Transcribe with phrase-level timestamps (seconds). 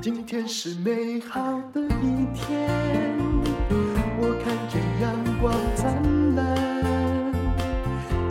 [0.00, 2.68] 今天是美好的一天，
[4.20, 7.32] 我看见阳光灿烂。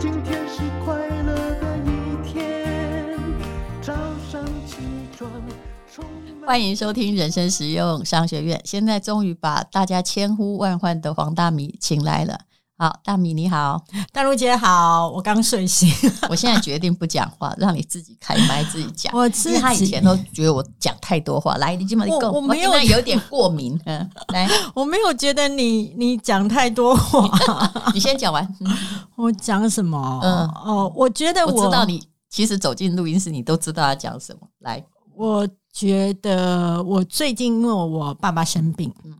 [0.00, 3.14] 今天是快乐的一天，
[3.82, 3.92] 早
[4.30, 4.76] 上起
[5.14, 5.30] 床。
[6.46, 8.58] 欢迎收听人生实用商学院。
[8.64, 12.40] 现在终于把大家千呼万唤的黄大米请来了。
[12.80, 15.92] 好，大米你好，大陆姐好，我刚睡醒，
[16.30, 19.12] 我现在决定不讲话，让你自己开麦自己讲。
[19.18, 19.28] 我
[19.60, 27.28] 他以前都觉得我讲太多话，来，你今晚你够，我没有我有点过敏，嗯，来， 我没有觉得你你讲太多话，
[27.92, 28.48] 你先讲完。
[29.16, 30.20] 我讲什么？
[30.22, 32.00] 嗯哦，我觉得我，我知道你
[32.30, 34.46] 其实走进录音室，你都知道要讲什么。
[34.60, 34.84] 来，
[35.16, 39.14] 我觉得我最近因为我爸爸生病，嗯。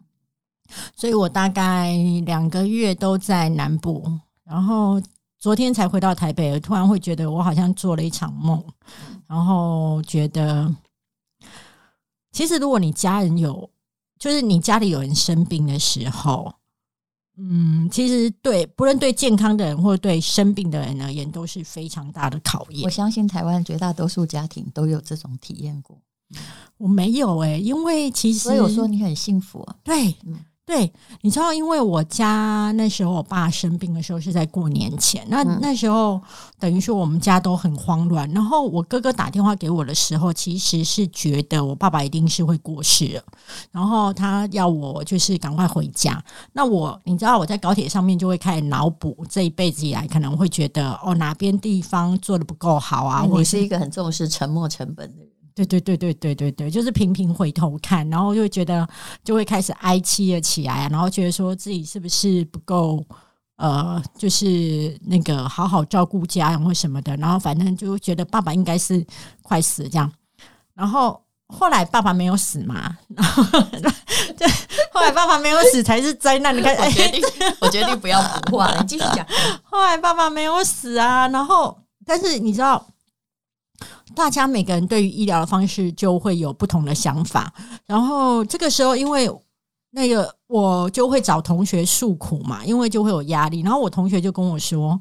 [0.96, 1.92] 所以我大概
[2.26, 4.04] 两个月都在南部，
[4.44, 5.00] 然后
[5.38, 8.62] 昨天才回到台北，突然会觉得我好像做了一场梦，
[9.26, 10.74] 然后觉得，
[12.32, 13.70] 其实如果你家人有，
[14.18, 16.52] 就是你家里有人生病的时候，
[17.36, 22.84] 嗯，其实对不论对健康的人或者对生病的人而言，都是非常大的考验。
[22.84, 25.96] 我相信台湾绝大多数家庭都有这种体验过，
[26.76, 30.14] 我没有诶、欸，因为其实所以我说你很幸福啊，对。
[30.26, 36.20] 嗯对，你知道，因为我家那时候我爸生病的时候是在过年前，那那时候
[36.58, 38.30] 等于说我们家都很慌乱。
[38.32, 43.22] 然后我哥哥打电话给我的时候，其实是觉得我爸爸一定是会过世了，
[43.72, 46.22] 然后他要我就是赶快回家。
[46.52, 55.27] 那我你知道我在高铁上面就会开始脑补这一辈子以来可能会觉得哦哪边地方做的不够好啊，我是一个很重视沉没成本的人。
[55.64, 58.86] 对对对对对对对，就是频频回头看，然后就会觉得
[59.24, 63.04] 就会开始哀戚了起来，然后觉得说自己是不是不够
[63.56, 69.04] 呃，就是那个好好照顾家人或什么的，然后反正就觉得爸爸应该是
[69.42, 70.10] 快死了这样，
[70.74, 73.42] 然后后来爸爸没有死嘛，然后
[74.38, 74.48] 对，
[74.92, 76.56] 后来爸爸没有死才是灾难。
[76.56, 77.22] 你看，我决定，
[77.60, 79.26] 我决定不要补话了，你继续讲。
[79.64, 82.86] 后来爸爸没有死啊，然后但是你知道。
[84.14, 87.52] 大家每个人对于医疗的方式就会有不同的想法，
[87.86, 89.30] 然后这个时候，因为
[89.90, 93.60] 那个我就会找同学诉苦嘛，因为就会有压力。
[93.62, 95.00] 然后我同学就跟我说：“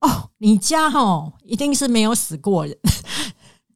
[0.00, 2.76] 哦，你家哦一定是没有死过人。”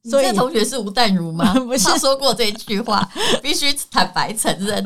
[0.09, 1.53] 所以同学是吴淡如吗？
[1.61, 3.07] 不是，说过这句话，
[3.41, 4.83] 必须坦白承认，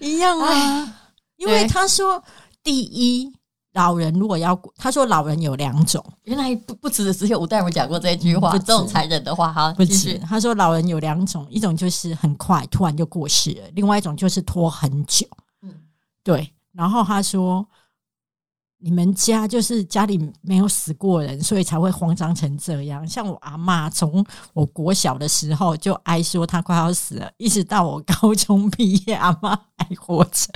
[0.00, 0.98] 一样啊。
[1.36, 2.22] 因为他说
[2.62, 3.32] 第一。
[3.76, 10.18] 老人如果要，他说老人有两种，原来不不止只有吴大夫讲过这句话，这种残忍的话哈，不止。
[10.20, 15.26] 他说老人有两种，一种就是很快突然就过世了，另外一种就是拖很久。
[15.62, 15.72] 嗯，
[16.24, 16.52] 对。
[16.72, 17.66] 然后他说。
[18.78, 23.08] 你们家就是家里没有死过人，所以才会慌张成这样。
[23.08, 30.52] 像我阿妈，从我国小的时候就哀说她快要死了，一直到我高中毕业，阿妈还活着。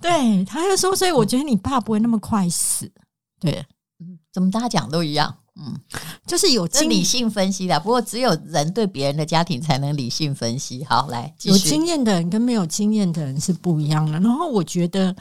[0.00, 2.90] 对，她就说，所以我觉得你爸不会那么快死。
[3.38, 3.64] 对，
[4.00, 5.36] 嗯，怎么大家讲都一样？
[5.60, 5.78] 嗯，
[6.26, 7.78] 就是有经理性分析的。
[7.80, 10.82] 不过只有人对别人的家庭才能理性分析。
[10.84, 14.12] 好，来，有经验的人跟没有经验的人是不一样的。
[14.18, 15.14] 然后我觉得。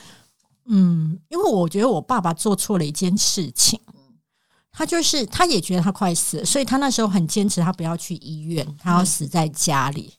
[0.69, 3.79] 嗯，因为我觉得我爸爸做错了一件事情，
[4.72, 10.13] 他就是他也觉得他快死了，所以他那时候很坚持，他不要去医院，他要死在家里。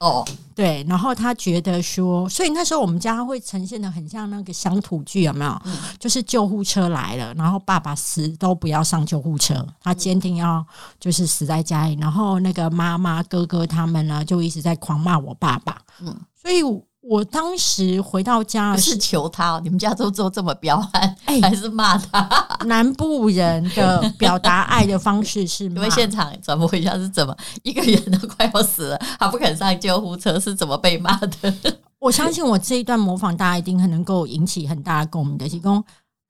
[0.00, 0.26] 哦，
[0.56, 5.62] 对，然后他觉得说，所以那时候我们家会呈现的很像那个乡土剧，有没有？
[6.00, 10.66] 就是救护车来了，然后爸爸死都不要上救护车，他坚定要
[10.98, 15.80] 就是死在家里，然后那个妈妈、哥哥他们呢，就一直在狂骂我爸爸。
[16.00, 16.62] 嗯，所以。
[17.02, 22.28] 我当时回到家是求他，你们家都做这么彪悍，欸、还是骂他？
[22.64, 31.52] 南部人的表达爱的方式是骂，因为现场转播一下是怎么一个人都快要死了，他不肯上救护车，是怎么被骂的？
[31.98, 35.82] 我相信我这一段模仿，大家一定很能够引起很大的共鸣的，提供。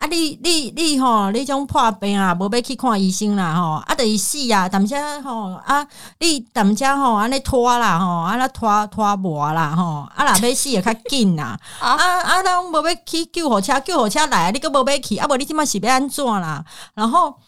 [0.03, 5.87] 啊你，你你你吼，你种破病啊，无要去看医生啦吼，啊，得死啊，但是吼啊，
[6.19, 16.65] 你但是吼，安尼拖啦吼，啊那拖拖磨啦吼，啊若要死也较紧啦， 啊啊，咱无要去救护车，救护车来，你搁无要去，啊无你即满是要安怎啦？
[16.95, 17.39] 然后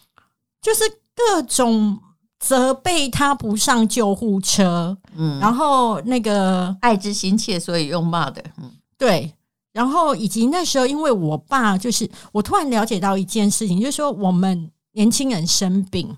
[0.61, 0.83] 就是
[1.13, 1.99] 各种
[2.39, 9.33] 责备他不上救护车，嗯，然后那个爱之心切，所以用骂的，嗯，对。
[9.75, 16.15] 然后以及那时候，因为我爸就是我突然了解到一件事情，就是说我们年轻人生病，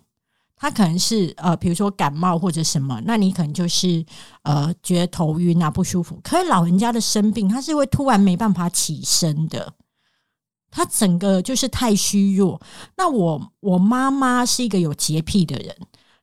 [0.55, 4.05] 他可能是呃，比如说感冒或者什么，那你可能就是
[4.43, 6.19] 呃觉得头晕啊不舒服。
[6.21, 9.73] 可是老人家的生病，他是会突然没办法起身的，
[10.69, 12.61] 他整个就是太虚弱。
[12.95, 15.75] 那我我妈妈是一个有洁癖的人，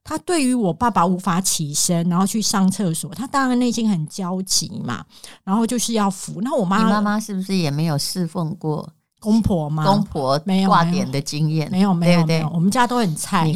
[0.05, 5.03] 他对于我爸爸无法起身，然后去上厕所，他当然内心很焦急嘛，
[5.43, 6.41] 然后就是要扶。
[6.43, 9.85] 那我妈你妈妈是不是也没有侍奉过公婆吗？
[9.85, 13.51] 公婆没有挂点的经验，没有没有没有，我们家都很菜，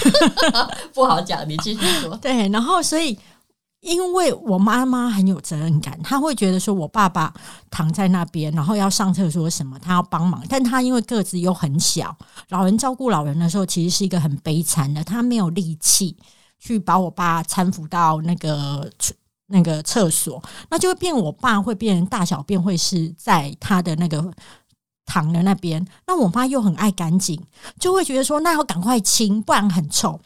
[0.94, 1.48] 不好讲。
[1.48, 2.14] 你继续说。
[2.22, 3.18] 对，然后所以。
[3.82, 7.34] 因为我妈妈很有责任感，她会觉得说我爸爸
[7.68, 10.40] 躺在那边，然后要上厕所什么，她要帮忙。
[10.48, 12.16] 但她因为个子又很小，
[12.48, 15.02] 老人照顾老人的时候，其实是一个很悲惨的。
[15.02, 16.16] 她没有力气
[16.60, 18.88] 去把我爸搀扶到那个
[19.48, 20.40] 那个厕所，
[20.70, 24.32] 那就会变我爸会变大小便会是在他的那个
[25.04, 25.84] 躺的那边。
[26.06, 27.38] 那我妈又很爱干净，
[27.80, 30.20] 就会觉得说那要赶快清，不然很臭。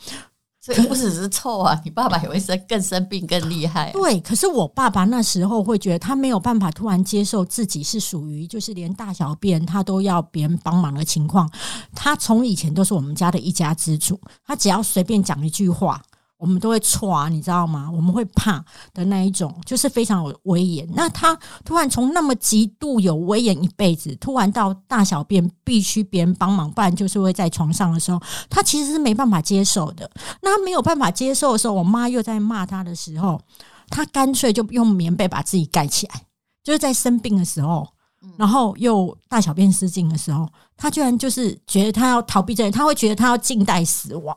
[0.67, 3.93] 所以不只是臭啊，你爸爸也会生更生病更厉害。
[3.93, 11.49] 对，可是我爸爸那时候会觉得他没有办法突然接受自己是属于就是连大小便他都要别人帮忙的情况。
[11.95, 16.03] 他从以前都是我们家的一家之主，他只要随便讲一句话。
[16.39, 17.91] 我们都会剉，你知道吗？
[17.91, 18.63] 我们会怕
[18.93, 20.87] 的那一种，就是非常有威严。
[20.95, 21.35] 那他
[21.65, 30.11] 突然从那么极度有威严一辈子，突然到大小便必须别人帮忙，不然就是会在床上的时候，他其实是没办法接受的。
[30.43, 33.41] 那他没有办法接受的时候，我妈又在骂他的时候，
[33.89, 36.23] 他干脆就用棉被把自己盖起来。
[36.63, 37.89] 就是在生病的时候，
[38.37, 40.47] 然后又大小便失禁的时候，
[40.77, 44.37] 他居然就是觉得他要逃避这些，他会觉得他要静待死亡。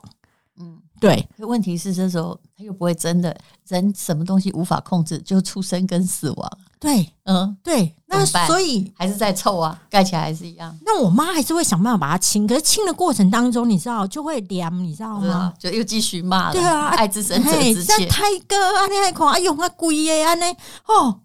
[0.58, 0.78] 嗯。
[1.00, 3.34] 对，问题是这时候他又不会真的
[3.66, 6.58] 人什么东西无法控制，就出生跟死亡。
[6.78, 10.78] 对，嗯，对，那所以还是在臭啊，盖起来还是一样。
[10.84, 15.52] 那我妈还是会想办法把它清，可是清的过程当中，你知道就会凉，你知道吗？
[15.58, 16.52] 就又继续骂了。
[16.52, 18.06] 对啊，爱之深责之切。
[18.06, 20.46] 太哥啊，你还看啊，用啊贵的啊，呢
[20.82, 21.20] 吼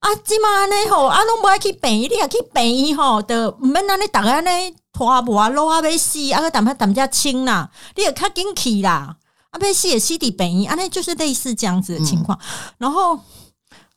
[0.00, 4.50] 啊，今嘛呢吼啊，拢不爱去病，你也去病吼的，唔免那你大家呢。
[4.96, 9.18] 拖磨啊，落啊，要死啊，个淡淡淡只清啦，你也较紧去啦，
[9.50, 12.38] 啊，要死也死伫病院，啊，那就是类似这样子的情况。
[12.40, 13.20] 嗯、然后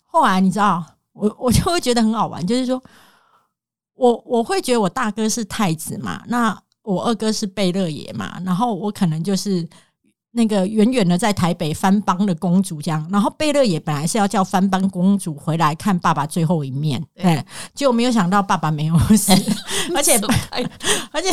[0.03, 2.83] 后来你知道，我我就会觉得很好玩，就是说
[3.95, 9.65] 我我会觉得我大哥是太子嘛，那我二哥是贝勒爷嘛，然后我可能就是。
[10.31, 17.43] 那个远远的在台北番邦的公主这样，然后贝勒也本来是要叫番邦公主回来看爸爸最后一面，对，
[17.73, 19.33] 结果没有想到爸爸没有死，
[19.95, 20.19] 而且
[21.11, 21.29] 而且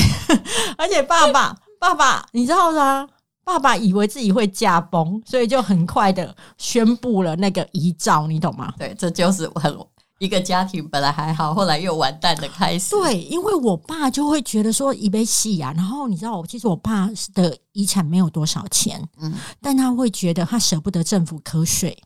[0.79, 3.07] 而且爸爸爸爸，你知道吗？
[3.45, 8.73] 爸爸以为自己会驾崩，所以就很快的宣布了那个遗诏，你懂吗？
[8.79, 9.73] 对，这就是很。
[10.19, 12.91] 一个家庭本来还好，后来又完蛋的开始。
[12.91, 22.03] 对，因为我爸就会觉得说一杯戏啊，然后你知道，我其实我爸的遗产没有多少钱，嗯，但他会觉得他舍不得政府瞌睡，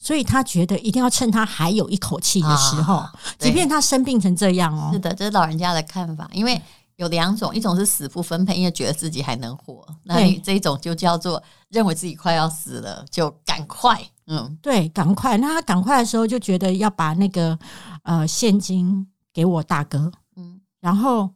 [0.00, 4.90] 所以他觉得一定要趁他还有一口气的时候，啊，即便他生病成这样哦。
[4.92, 6.60] 是的，这是老人家的看法，因为
[6.96, 13.96] 有两种，一种是死不分配，因为觉得自己还能活，那你这一种就叫做认为自己快要死了，就赶快。
[14.30, 15.38] 嗯，对，赶快。
[15.38, 17.58] 那他赶快的时候就觉得要把那个
[18.02, 21.30] 呃现金给我大哥，嗯，然后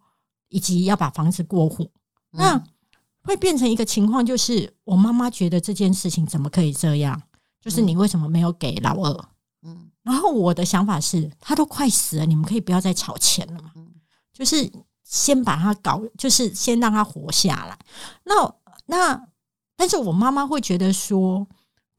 [0.48, 1.90] 以及要把房子过户。
[2.32, 2.64] 嗯、那
[3.22, 7.18] 会变成一个情况，就是我妈妈觉得这件事情怎么可以这样？
[7.62, 9.28] 就是你为什么没有给老二？
[9.62, 13.72] 嗯，然后我的想法是，他都快死了，你们可以不要再吵钱了嘛。
[13.74, 13.88] 嗯，
[14.34, 14.70] 就是
[15.02, 17.78] 先把他搞，就是先让他活下来。
[18.24, 18.54] 那
[18.84, 19.28] 那，
[19.78, 21.48] 但是我妈妈会觉得说。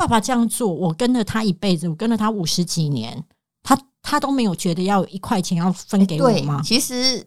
[0.04, 3.24] 爸爸这样做，我跟了他一辈子，我跟了他五十几年，
[3.64, 6.62] 他他都没有觉得要一块钱要分给我吗？
[6.62, 7.26] 其实。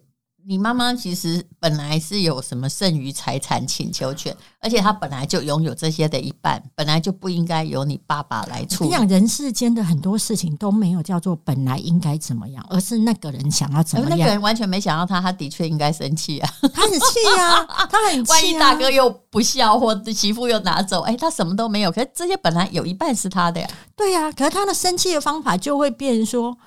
[0.49, 8.89] 你妈妈其实本来是有什么剩余财产请求权，而且她本来就拥有这些的一半，本来就不应该由你爸爸来处理。
[8.89, 14.17] 这样人世间的很多事情都没有叫做本来应该怎么样，而是那个人想要怎么样。
[14.17, 18.33] 那个人完全没想到他，他的确应该生气啊， 他很气啊，他很 气啊。
[18.33, 21.91] 万一大哥又不孝，或媳妇又拿走，哎，他什么都没有。
[21.91, 23.69] 可是这些本来有一半是他的呀。
[23.97, 26.57] 对呀，可是他的生气的方法就会变成说，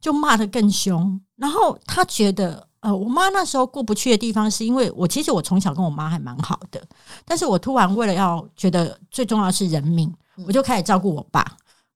[0.00, 2.65] 就骂得更凶，然后他觉得。
[2.86, 6.80] 呃，我妈那时候过不去的地方，是因为我其实我从小跟我妈还蛮好的，
[7.24, 10.14] 但是我突然为了要觉得最重要的是人命，
[10.46, 11.44] 我就开始照顾我爸。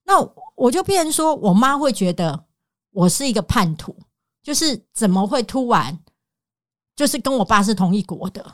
[0.05, 0.15] 那
[0.57, 2.45] 我就变成说，我妈会觉得
[2.91, 3.97] 我是一个叛徒，
[4.43, 5.97] 就是怎么会突然
[6.97, 8.45] 就是跟我爸是同一国的，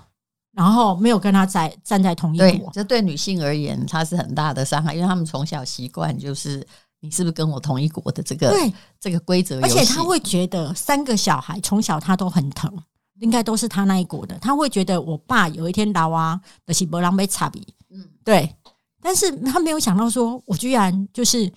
[0.53, 2.71] 然后没有跟他在站在同一国。
[2.71, 6.67] 这对女性而言，它是很大的伤害，因为他们从小习惯就是。
[7.01, 9.61] 你是不是跟我同一国的这个对这个规则？
[9.61, 12.73] 而且他会觉得三个小孩从小他都很疼，
[13.21, 14.39] 应该都是他那一国的。
[14.39, 18.55] 他会觉得我爸有一天老啊的是不让被差比，嗯，对。
[19.01, 21.53] 但是他没有想到说，我居然就是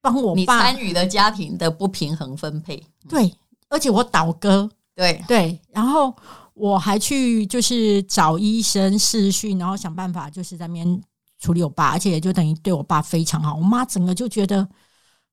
[0.00, 2.80] 帮我爸参与了家庭的不平衡分配。
[3.08, 3.34] 对，
[3.68, 5.60] 而且我倒戈，对对。
[5.72, 6.14] 然后
[6.52, 11.02] 我还去就是找医生试训，然后想办法就是在那边
[11.44, 13.54] 处理我爸，而且也就等于对我爸非常好。
[13.54, 14.66] 我妈整个就觉得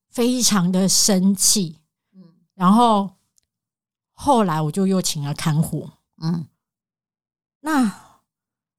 [0.09, 1.79] 非常的生气，
[2.13, 2.21] 嗯，
[2.53, 3.09] 然后
[4.11, 5.89] 后来我就又请了看护，
[6.21, 6.45] 嗯，
[7.61, 8.19] 那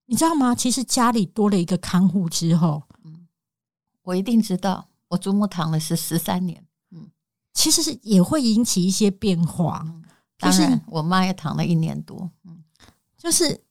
[0.05, 0.55] 你知道吗？
[0.55, 3.27] 其实家里多了一个看护之后，嗯，
[4.03, 7.11] 我一定知道，我祖母躺了是十三年，嗯，
[7.55, 9.83] 其实是也会引起一些变化。
[9.87, 10.05] 嗯
[10.39, 12.29] 当然，我妈也躺了一年多。
[12.45, 12.65] 嗯，
[13.17, 13.65] 就是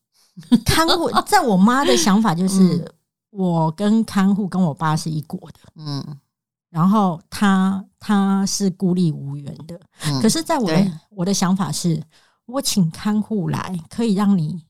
[0.64, 2.94] 看护， 在我妈的想法就是，
[3.32, 5.58] 我跟看护跟我爸是一国的。
[5.76, 6.20] 嗯，
[6.68, 9.80] 然后他他是孤立无援的。
[10.20, 12.02] 可是，在我的我的想法是，
[12.44, 14.62] 我请看护来可以让你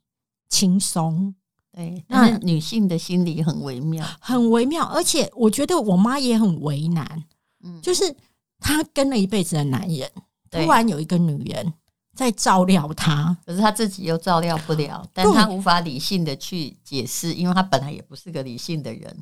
[0.48, 1.34] 轻松。
[1.72, 7.24] 对，那女性的心理很微妙，很微妙，而且我觉得我妈也很为难。
[7.64, 8.14] 嗯，就是
[8.60, 10.08] 她跟了一辈子的男人，
[10.50, 11.72] 突然有一个女人。
[12.14, 19.16] 在照料他，可是他自己又照料不了，但他无法理性的去解释，因为他本来也不是个理性的人。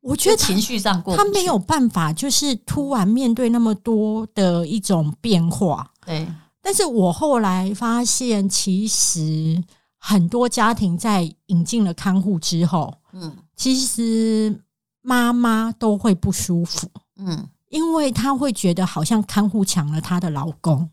[0.00, 5.90] 我觉得情绪上过，他没有办法，就是突然面对那么多的一种变化。
[6.06, 6.26] 对，
[6.62, 9.62] 但是我后来发现，其实
[9.98, 14.62] 很多家庭在引进了看护之后，嗯，其实
[15.02, 20.88] 妈妈都会不舒服，嗯，因为她会觉得好像看护抢了她的老公。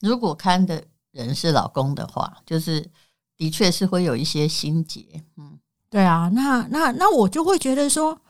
[0.00, 2.90] 如果看的人是老公的话，就是
[3.36, 8.20] 的确是会有一些心结，嗯，对啊，那那那我就会觉得说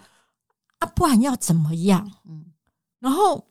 [0.78, 2.10] 啊，不然要怎么样？
[2.24, 2.46] 嗯，
[2.98, 3.46] 然后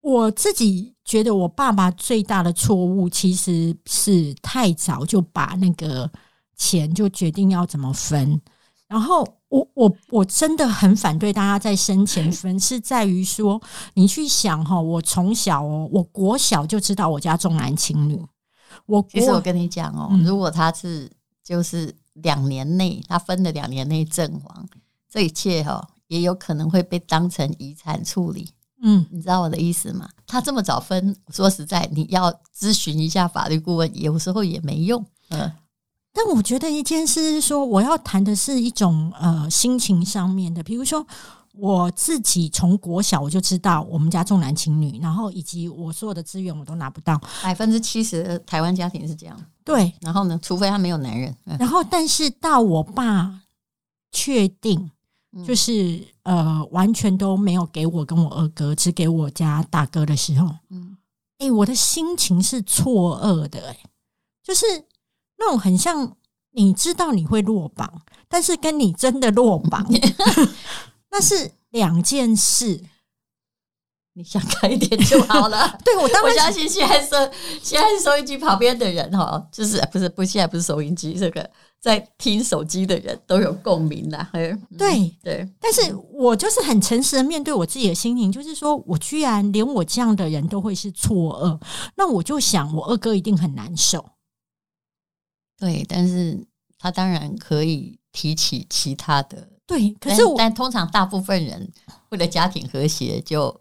[0.00, 6.10] 我自己觉得我爸爸最大的错误其实是太早就把那个
[6.56, 8.40] 钱就决定要怎么分，
[8.86, 9.39] 然后。
[9.50, 13.60] 我我我真的很反对大家在生前 分，是在于说
[13.94, 18.24] 你去想哈，我从小哦，我国小就知道我家重男轻女。
[18.86, 21.10] 我其实我跟你讲哦，嗯、如果他是
[21.44, 24.68] 就是两年内他分了两年内阵亡，
[25.08, 28.52] 这一切哈也有可能会被当成遗产处理。
[28.82, 30.08] 嗯，你知道我的意思吗？
[30.26, 35.04] 他这么早分，说实在，你要咨询一下法律顾问，有时候也没用。
[35.30, 35.50] 嗯。
[36.12, 41.06] 但我觉得一件事是说，我要谈的是一种呃心情上面的，比如说
[41.52, 49.40] 我自己从国小我就知道我们家重男轻女，然后以及我所有的资源我都拿不到，百分之七十的台湾家庭是这样。
[49.64, 53.42] 对，然后呢，除非他没有男人，嗯、然后但是到我爸
[54.10, 54.90] 确定
[55.46, 60.96] 就是呃完全都没有给我跟我二哥，只给我家大哥的时候，嗯，
[61.38, 63.78] 哎、欸，我的心情是错愕的、欸，哎，
[64.42, 64.64] 就是。
[65.40, 66.16] 那种很像，
[66.52, 69.84] 你知道你会落榜，但是跟你真的落榜，
[71.10, 72.80] 那是两件事。
[74.12, 75.78] 你想开一点就好了。
[75.84, 77.16] 对，我当然我相信现在收
[77.62, 81.48] 现在收音机旁边的人哈，就是不是不现在不是收音机，这个
[81.80, 84.26] 在听手机的人都有共鸣的。
[84.32, 91.58] 对对，对，但是我就是很诚实的面对我自己的心情，就是说我居然连我这样的人都会是错愕，
[91.96, 94.04] 那我就想我二哥一定很难受。
[95.60, 96.44] 对，但是
[96.76, 99.48] 他当然可以提起其他的。
[99.66, 101.70] 对，可是但通常大部分人
[102.08, 103.60] 为了家庭和谐就。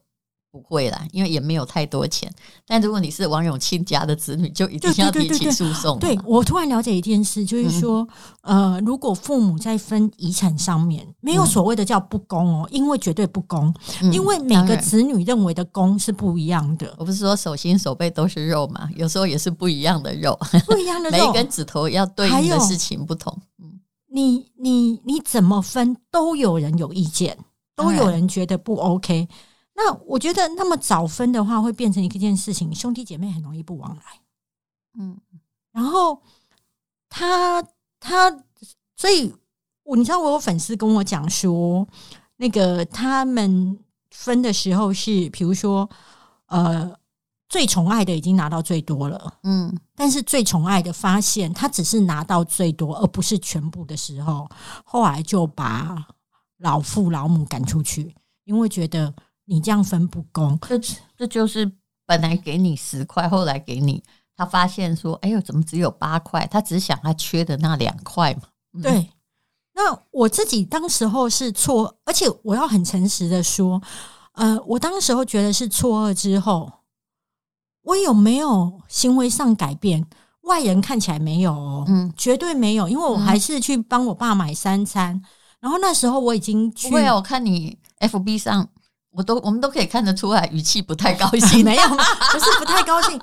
[0.51, 2.31] 不会啦，因为也没有太多钱。
[2.65, 5.99] 但如果你是王永庆家的子女，就一定要提起诉讼。
[5.99, 8.07] 对，我突然了解一件事，就是说，
[8.41, 16.93] 嗯、呃，如果父母在分遗产上面没有所谓的叫不公哦，因为绝对不公，嗯、因为每个子女认为的公是不一样的。
[16.97, 23.37] 我不是说手心手背都是肉嘛，有时候也是不一样的肉，不一样的肉，每一根指头要对应的事情不同。
[23.59, 23.79] 嗯，
[24.11, 27.37] 你你你怎么分都有人有意见，
[27.75, 29.27] 都有人觉得不 OK。
[29.81, 34.03] 那我觉得，那么早分的话，会变成一件事情，兄弟姐妹很容易不往来。
[34.99, 35.17] 嗯，
[35.71, 36.21] 然后
[37.07, 37.63] 他
[37.97, 38.29] 他，
[38.97, 39.33] 所以
[39.83, 41.87] 我你知道，我有粉丝跟我讲说，
[42.35, 43.79] 那个他们
[44.11, 45.89] 分的时候是，比如说，
[46.47, 46.93] 呃，
[47.47, 54.45] 最宠爱的已经拿到最多了，嗯，但是最宠爱的发现他只是拿到最多，而不是全部的时候，
[54.83, 56.05] 后来就把
[56.57, 59.13] 老父老母赶出去，因为觉得。
[59.49, 60.79] 你这样分不公，这
[61.17, 61.69] 这就是
[62.05, 64.03] 本来给你十块，后来给你，
[64.37, 66.45] 他发现说，哎呦，怎么只有八块？
[66.45, 68.43] 他只想他缺的那两块嘛。
[68.73, 69.09] 嗯、对，
[69.73, 73.81] 那我自己当时候是错，而且我要很诚实的说，
[74.33, 76.71] 呃，我当时候觉得是错愕之后，
[77.81, 80.05] 我有没有行为上改变？
[80.41, 85.23] 外人看起来没有哦，嗯，绝对没有，因为我还是去帮我爸买三餐，嗯、
[85.61, 88.69] 然后那时候我已经去，对啊，我看你 FB 上。
[89.11, 93.19] 我都我们都可以看得出来，语气不太高兴， 没有，不是不太高兴。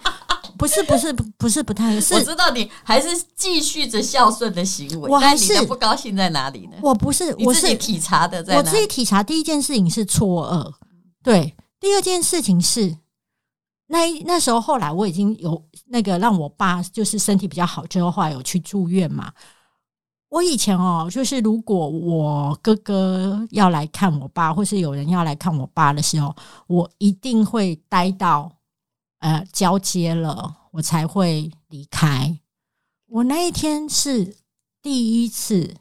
[0.58, 6.78] 不是不是不是不太是，我知道你还是继续着孝顺的行为，我还是不高兴在哪里呢？
[6.80, 9.22] 我不是，我是体察的在，我自己体察。
[9.22, 10.72] 第一件事情是错愕，
[11.22, 12.96] 对，第二件事情是
[13.88, 19.30] 那那时候后来我已经有那个让我爸就是身体比较好之后，后来有去住院嘛。
[20.28, 26.35] 我以前哦，就是如果我哥哥要来看我爸，或是有人要来看我爸的时候，
[26.66, 28.50] 我一定会待到
[29.21, 32.38] 呃交接了，我才会离开。
[33.06, 34.37] 我那一天是
[34.83, 35.76] 第一次，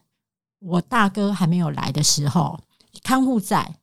[0.60, 2.60] 我大哥还没有来的时候，
[3.04, 3.78] 看护在，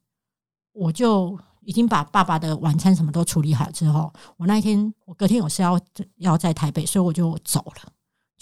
[0.72, 5.78] 我就已经把爸爸的晚餐什么都处理好之后，我那一天我隔天有事要
[6.18, 7.91] 要在台北，所以我就走了。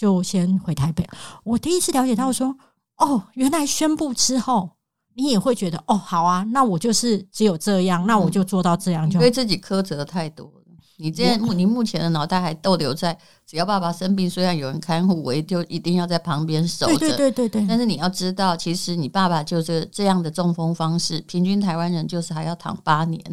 [0.01, 1.07] 就先回台北。
[1.43, 2.57] 我第一次了解到说，
[2.97, 4.67] 哦，原来宣布之后，
[5.13, 10.53] 你也会觉得，哦，好啊，那我就是只有这样，那我就做到这样就，就、嗯、对自己苛责太多了。
[10.97, 13.15] 你这样，你目前的脑袋还逗留在，
[13.45, 16.97] 只要爸爸生病，虽然有人看护，我也就一定要在旁边守着。
[16.97, 17.65] 对对对对对。
[17.67, 23.23] 但是你要知道，其实你爸爸就是这样的中风方式，平均台湾人就是还要躺八年，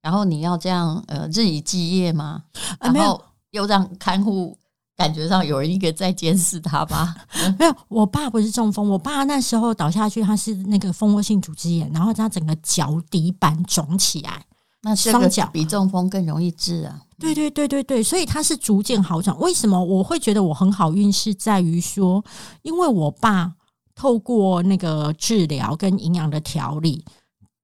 [0.00, 2.44] 然后你要这样呃日以继夜吗？
[2.80, 4.56] 然后又让看护。
[4.96, 7.14] 感觉上有人一个在监视他吧？
[7.58, 14.42] 没有，我爸不是中风，我爸那时候倒下去，他是那个蜂窝性组织炎，然后他整个脚底板肿起来，
[14.82, 17.02] 那双脚比中风更容易治啊。
[17.18, 19.38] 对对对对对，所以他是逐渐好转。
[19.38, 21.12] 为什么我会觉得我很好运？
[21.12, 22.24] 是在于说，
[22.62, 23.52] 因为我爸
[23.94, 27.04] 透过那个治疗跟营养的调理，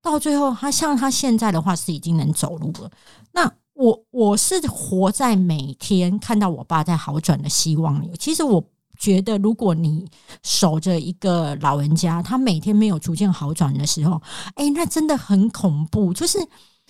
[0.02, 2.90] 到最后他像他现在的话是已经能走路了。
[3.32, 3.50] 那
[3.82, 8.12] 我我是活在每天看到我爸在好转的希望里。
[8.16, 8.64] 其实我
[8.96, 10.08] 觉得，如果你
[10.44, 14.22] 守着一个老人家，他每天没有逐渐好转的时候，
[14.54, 16.14] 哎，那真的很恐怖。
[16.14, 16.38] 就是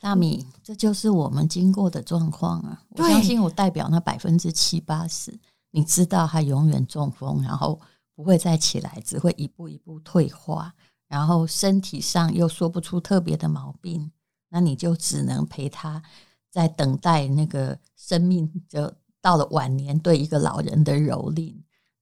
[0.02, 2.82] 大米，这就是我们经过的状况啊！
[2.90, 5.34] 我相信我代表那百分之七八十，
[5.70, 7.80] 你知道他永远中风，然后
[8.14, 10.74] 不会再起来，只会一步一步退化，
[11.08, 14.12] 然后身体上又说不出特别的毛病，
[14.50, 16.02] 那你就只能陪他。
[16.52, 21.54] 在等待那个生命，就到了晚年，对一个老人的蹂躏。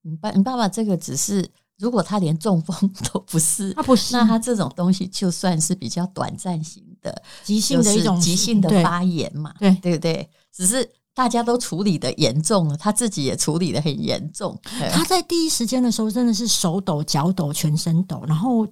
[0.02, 2.76] 你爸，你爸爸这个只是，如果他连中风
[3.12, 10.28] 都不是， 他不是，那他这种东西就算是比较短暂型的、急性的一种急性的发炎嘛，对对不对？
[10.52, 14.58] 只是大家都处理的严重了，他自己也处理的很严重。
[14.90, 18.66] 他在第一时间的时候，真的是手抖、脚抖、全身抖，然后。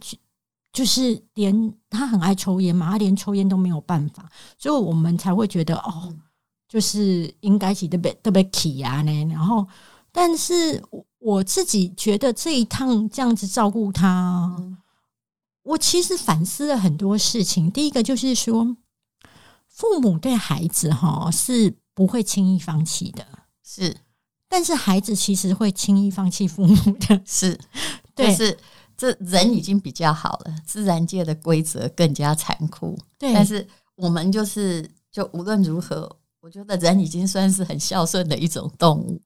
[0.73, 6.15] 就是连他很爱抽烟嘛，他连抽烟都没有办法，所以我们才会觉得哦，
[6.69, 9.25] 就是应该是特别特别气啊呢。
[9.25, 9.67] 然后，
[10.13, 10.81] 但是
[11.19, 14.55] 我自己觉得这一趟这样子照顾他，
[15.63, 17.71] 我其实反思了很多事情。
[17.71, 18.77] 第一个就是说，
[19.67, 23.27] 父母对孩子哈是不会轻易放弃的，
[23.65, 23.97] 是，
[24.49, 27.59] 但是孩子其实会轻易放弃父母的，是，
[28.15, 28.57] 对，是。
[28.99, 32.99] 这人已经比较好了，自然界的规则更加残酷。
[33.17, 39.21] 对，但是我们就是，就无论如何，我觉得人已经算是很孝顺的一种动物。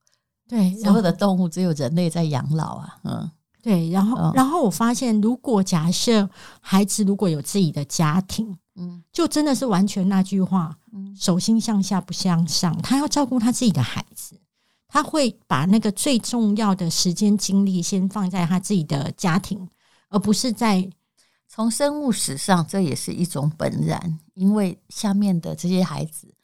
[0.46, 2.98] 对，所有的动物只有人类在养老啊。
[3.04, 3.30] 嗯，
[3.62, 3.88] 对。
[3.88, 6.28] 然后，然后我发现，如果假设
[6.60, 14.38] 孩子如果有自己的家庭，嗯，就真的是完全那句话，嗯，手心向下不向上，他要照顾他自己的孩子。
[14.92, 19.66] 他会把那个最重要的时间精力先放在他自己的家庭，
[20.10, 20.86] 而不是在
[21.48, 24.18] 从生物史上，这也是一种本然。
[24.34, 26.34] 因为下面的这些孩子，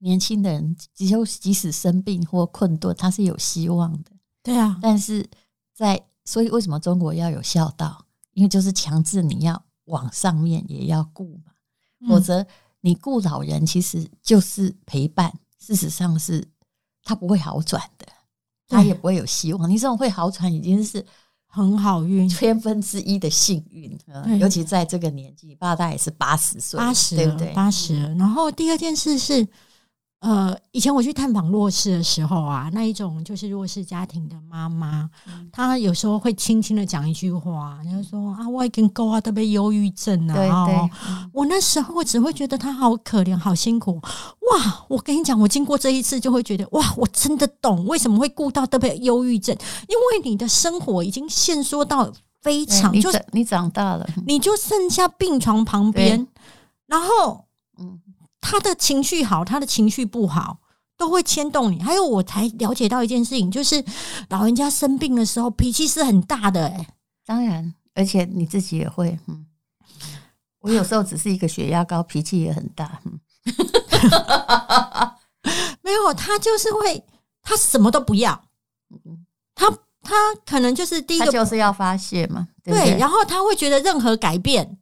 [0.00, 4.10] 年轻的人，即即使生病或困顿，他是有希望的。
[4.42, 5.26] 对啊，但是
[5.72, 8.04] 在所以为什么中国要有孝道？
[8.34, 11.52] 因为就是强制你要往上面也要顾嘛，
[12.06, 12.46] 否则
[12.82, 16.46] 你顾老人其实就是陪伴，事实上是。
[17.08, 18.06] 他不会好转的，
[18.68, 19.70] 他也不会有希望。
[19.70, 21.02] 你这种会好转，已经是
[21.46, 23.98] 很好运，千分之一的幸运。
[24.38, 27.54] 尤其在这个年纪，爸爸也是八十岁，八十，对不对？
[27.54, 28.14] 八十。
[28.16, 29.48] 然后第二件事是。
[30.20, 40.34] 呃，以前我去探访弱势的时候啊，那一种就是弱势家庭的妈妈，嗯、她有时候会轻轻的讲一句话，就说啊，我已经够啊，特别忧郁症啊。
[40.34, 40.90] 对对，
[41.32, 44.00] 我那时候我只会觉得她好可怜，好辛苦。
[44.02, 56.26] 哇，我跟你讲，我经过这一次就会觉得，哇，我真的懂为什么会顾到特别忧郁症，因为你的生活已经限缩到非常，你就是你长大了，你就剩下病床旁边，
[56.88, 57.44] 然后
[57.78, 58.00] 嗯。
[58.40, 60.58] 他的情绪好，他的情绪不好，
[60.96, 61.82] 都会牵动你。
[61.82, 63.84] 还有，我才了解到一件事情，就是
[64.28, 66.74] 老人家生病的时候，脾气是很大的、欸。
[66.74, 66.88] 哎，
[67.26, 69.18] 当然，而且你自己也会。
[69.26, 69.46] 嗯，
[70.60, 73.00] 我有时候只是一个血压高，脾气也很大。
[73.04, 73.20] 嗯，
[75.82, 77.04] 没有，他就是会，
[77.42, 78.44] 他什么都不要。
[79.54, 79.70] 他
[80.02, 80.14] 他
[80.46, 84.78] 可能就是第一个就是要发泄嘛，对，对，然后他会觉得任何改变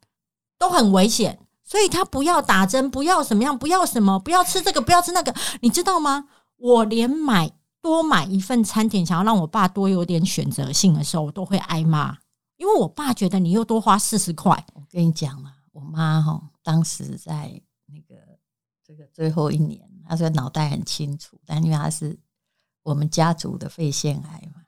[0.59, 6.29] 都很危险，所以他不要打针，不要什么样，不要什么，不要吃这个，不要吃那个，你知道吗？
[6.57, 7.53] 我连买
[7.83, 12.17] 多买一份餐点，想要让我爸多有点选择性的时候，我都会挨骂，
[12.57, 14.65] 因为我爸觉得你又多花四十块。
[14.75, 18.39] 我跟你讲啊，我妈哈，当时在那个
[18.87, 22.17] 这个最后一年，她说脑袋很清楚，但因为她是
[22.85, 24.63] 我们家族的肺腺癌嘛，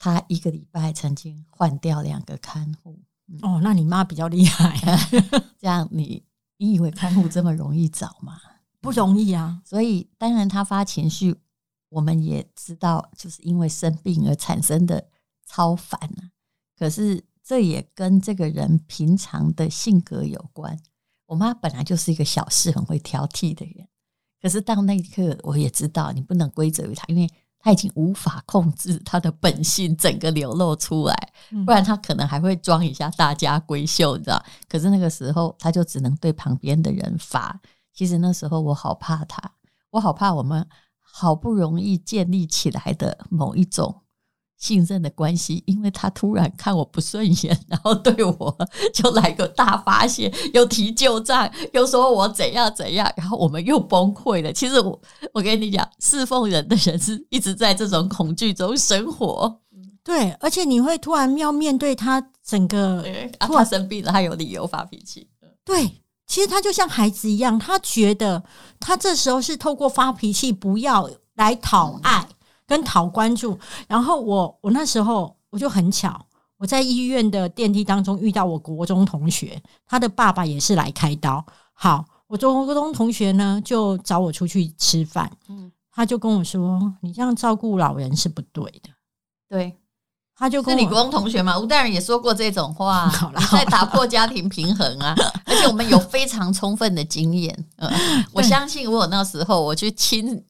[0.00, 2.98] 她一个礼拜曾经换掉两个看护。
[3.28, 4.74] 嗯、哦，那你妈比较厉害，
[5.58, 6.24] 这样你
[6.56, 8.40] 你以为看护这么容易找吗？
[8.80, 11.36] 不容易啊，所以当然他发情绪，
[11.88, 15.08] 我们也知道，就是因为生病而产生的
[15.46, 16.30] 超烦啊。
[16.78, 20.78] 可是这也跟这个人平常的性格有关。
[21.26, 23.86] 我妈本来就是一个小事很会挑剔的人，
[24.40, 27.28] 可是到那一刻，我也知道你不能归责于她，因为
[27.60, 31.32] 她已经无法控制他的本性，整个流露出来，
[31.66, 34.42] 不然他可能还会装一下大家闺秀，你知道？
[34.68, 37.60] 可是那个时候，他就只能对旁边的人发。
[37.92, 39.42] 其实那时候我好怕他，
[39.90, 40.66] 我好怕我们
[41.00, 44.02] 好不容易建立起来的某一种
[44.58, 48.56] 信任的关系，因为他突然看我不顺眼，然后对我
[48.92, 54.52] 就来个大发泄，又提旧账，又说我怎样怎样，然后我们又崩溃了。
[54.52, 55.00] 其实我
[55.32, 59.60] 我跟你讲，侍奉人的人是一直在这种恐惧中生活，
[60.04, 63.02] 对，而且你会突然要面对他整个，
[63.38, 65.28] 啊、他生病了，他有理由发脾气，
[65.64, 66.02] 对。
[66.26, 68.44] 其实他就像孩子一样，他觉得
[68.78, 72.28] 他这时候是透过发脾气，不要来讨爱
[72.68, 73.58] 跟讨关注。
[73.88, 76.24] 然后我我那时候我就很巧，
[76.58, 81.44] 我在医院的电梯当中遇到我国中同学，他的爸爸也是来开刀。
[81.72, 88.90] 好，我中国中同学呢就找我出去吃饭，嗯，他就跟我说：“你这样照顾老人是不对的。”
[89.50, 89.76] 对。
[90.40, 93.10] 他就跟是你国中同学嘛，吴大人也说过这种话，
[93.50, 95.12] 在打破家庭平衡啊！
[95.44, 97.90] 而且我们有非常充分的经验， 嗯，
[98.32, 100.40] 我相信我那时候我去亲，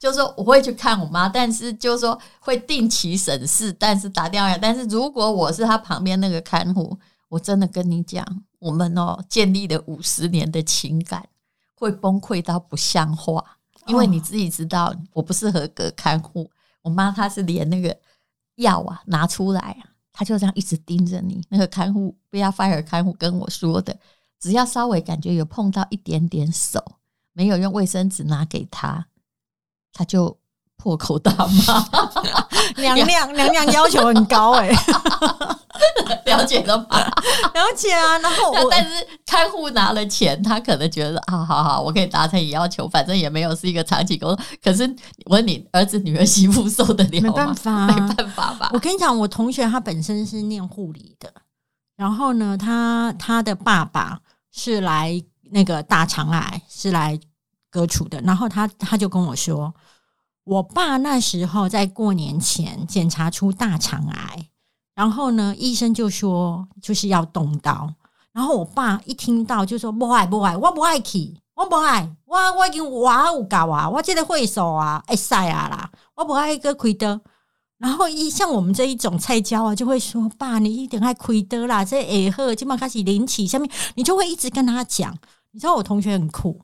[0.00, 8.26] 就是说我会去看我妈，但是就是说会定期审视，但是打电话，但是如果我是他旁边那个看护，我真的跟你讲，
[8.58, 11.28] 我们哦建立了五十年的情感
[11.74, 13.44] 会崩溃到不像话，
[13.86, 16.50] 因为你自己知道我不是合格看护，
[16.82, 17.96] 我妈她是连那个。
[18.56, 19.88] 药啊，拿出来啊！
[20.12, 21.42] 她就这样一直盯着你。
[21.48, 23.98] 那个看护，不要 fire 看护跟我说的，
[24.38, 26.84] 只要稍微感觉有碰到一点点手，
[27.32, 29.06] 没有用卫生纸拿给他，
[29.92, 30.36] 他就
[30.76, 31.86] 破口大骂。
[32.76, 34.76] 娘娘娘娘要求很高哎、欸。
[36.26, 36.86] 了解了吗？
[37.54, 38.18] 了解啊。
[38.18, 44.38] 然后我， 但是看护拿了钱，他可能觉得啊，好好，我可以达成你要求，反正也没有是一个长期工作。
[44.62, 44.84] 可是
[45.26, 47.28] 我问你，儿子、女儿、媳妇受得了吗？
[47.28, 48.70] 没办法，没办法吧？
[48.72, 51.32] 我跟你讲，我同学他本身是念护理的，
[51.96, 54.18] 然后呢，他他的爸爸
[54.52, 57.18] 是来那个大肠癌是来
[57.70, 59.72] 割除的，然后他他就跟我说，
[60.50, 64.48] 我爸那时候在过年前检查出大肠癌。
[64.96, 67.88] 然后呢，医生就说就是要动刀。
[68.32, 77.20] 然后我爸一听到就说不爱不爱，我不爱去，我不爱，我我已经我有搞啊，我这个会手啊，哎塞啊啦，我不爱个亏的。
[77.78, 85.16] 然后一像我们这一种菜椒啊，就会说爸，你一定爱亏的啦，这哎呵，今晚开始灵起下面，你就会一直跟他讲。
[85.52, 86.60] 你知道我同学很酷，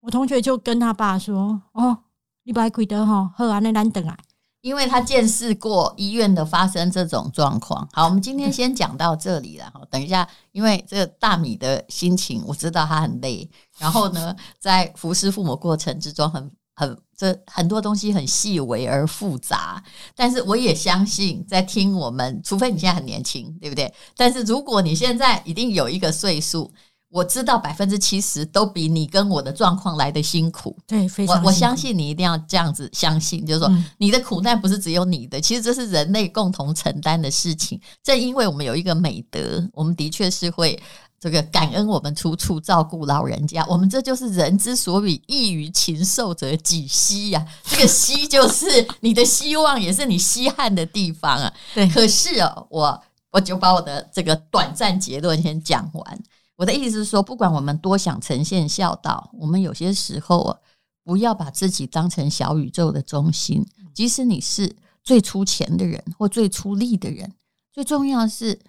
[0.00, 1.98] 我同学就跟他爸说哦，
[2.44, 4.18] 你不爱亏的哈，好啊，那咱等来。
[4.62, 7.88] 因为他见识过医院的发生这种状况。
[7.92, 9.72] 好，我们今天先讲到这里了。
[9.90, 13.48] 等一下，因为这个大米的心情，我知道他很累。
[13.78, 19.82] 然后呢，在服侍父母过程之中很，很很这很多东西很细微而复杂。
[20.14, 23.92] 但是我也相信，在听我们，除非你现在很年轻，对不对？
[24.16, 26.72] 但是如果你现在一定有一个岁数。
[27.12, 31.36] 我知道百分之七十都比你跟我的状况来得辛苦，对，非常。
[31.42, 37.78] 我我相信你一定要这样子相信，就是说你的苦难不是只有你的，其实这是人类共同承担的事情。
[38.02, 40.82] 正因为我们有一个美德，我们的确是会
[41.20, 43.62] 这个感恩我们处处照顾老人家。
[43.68, 51.52] 我们这就是人之所以异于禽兽者几希呀，这个希就是你的希望，也是你稀罕的地方啊。
[51.74, 56.18] 对，可是哦，我我就把我的这个短暂结论先讲完。
[56.62, 60.56] 我的意思是说，不管我们多想呈现孝道，我们有些时候啊，
[61.02, 63.66] 不要把自己当成小宇宙的中心。
[63.92, 67.32] 即使你是最出钱的人或最出力的人，
[67.72, 68.60] 最重要的是，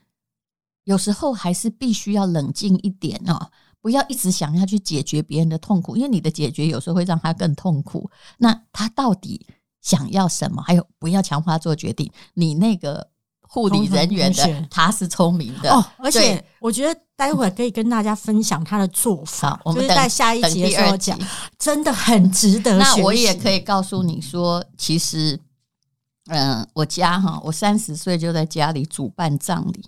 [0.85, 8.09] 有时候还是必须要冷静一点哦，不要一直想要去解决别人的痛苦，因为你的解决有时候会让他更痛苦。
[8.39, 9.45] 那他到底
[9.81, 10.63] 想要什么？
[10.63, 12.11] 还有，不要强化做决定。
[12.33, 13.11] 你那个
[13.53, 19.61] 护理人员的，他是聪明的哦，而且我觉得待会儿可以跟大家分享他的做法。
[19.63, 21.15] 我们在下一集的时候讲，
[21.59, 22.79] 真的很值得。
[22.79, 25.39] 那我也可以告诉你说，其实，
[26.29, 29.85] 嗯，我家哈，我三十岁就在家里主办葬礼。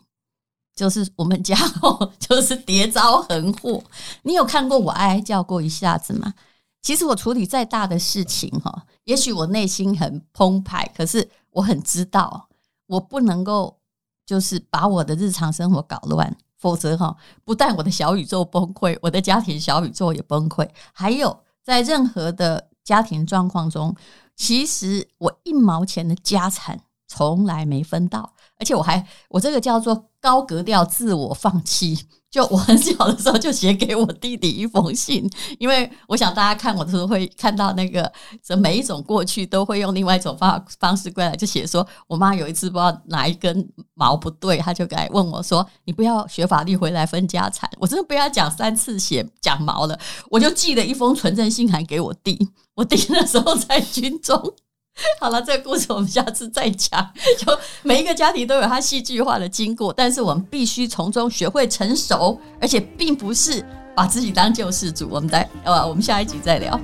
[0.75, 3.81] 就是我们家哦， 就是叠遭横祸。
[4.21, 6.31] 你有看过我哀哀叫过一下子吗？
[6.83, 12.47] 其实我处理再大的事情哈，也许我内心很澎湃，可是我很知道，
[12.87, 13.79] 我不能够
[14.25, 20.69] 就是把我的日常生活搞乱，否则哈，不但我的小宇宙崩溃，我的家庭小宇宙也崩溃。
[20.93, 23.95] 还有在任何的家庭状况中，
[24.35, 28.34] 其实我一毛钱的家产从来没分到。
[28.57, 32.07] 而且我还，我这个叫做高格调自我放弃。
[32.31, 35.25] 就我很小的时候就写给我弟弟一封信，
[35.57, 38.11] 因为我想大家看我的时候会看到那个，
[38.43, 49.97] 这每一种过去都会用另外一种方方式过来，就写说我妈有一次不知道哪一根毛不对，他就来问我说：“你不要学法律回来分家产。”我真的被他讲三次写讲毛了，
[50.29, 52.37] 我就寄了一封存证信函给我弟。
[52.73, 54.55] 我弟那时候在军中。
[55.19, 57.09] 好了，这个故事我们下次再讲。
[57.37, 63.63] 就每一个家庭都有它戏剧化的经过，但是我们必须从中学会成熟，而且并不是
[63.95, 65.07] 把自己当救世主。
[65.11, 66.79] 我们再呃，我们下一集再聊。